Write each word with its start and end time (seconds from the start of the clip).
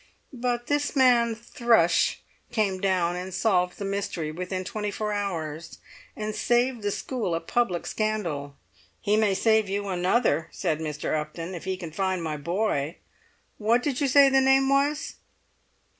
But 0.33 0.65
this 0.65 0.95
man 0.95 1.35
Thrush 1.35 2.21
came 2.51 2.79
down 2.81 3.15
and 3.15 3.31
solved 3.31 3.77
the 3.77 3.85
mystery 3.85 4.31
within 4.31 4.63
twenty 4.63 4.89
four 4.89 5.13
hours, 5.13 5.77
and 6.15 6.33
saved 6.33 6.81
the 6.81 6.89
school 6.89 7.35
a 7.35 7.39
public 7.39 7.85
scandal." 7.85 8.55
"He 8.99 9.15
may 9.15 9.35
save 9.35 9.69
you 9.69 9.89
another," 9.89 10.47
said 10.51 10.79
Mr. 10.79 11.13
Upton, 11.15 11.53
"if 11.53 11.65
he 11.65 11.77
can 11.77 11.91
find 11.91 12.23
my 12.23 12.35
boy. 12.35 12.97
What 13.59 13.83
did 13.83 14.01
you 14.01 14.07
say 14.07 14.27
the 14.27 14.41
name 14.41 14.69
was?" 14.69 15.17